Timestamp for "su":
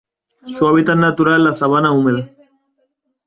0.47-0.67